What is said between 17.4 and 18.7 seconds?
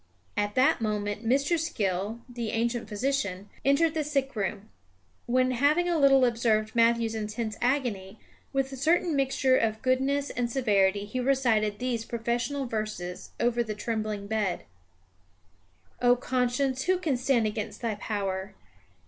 against thy power?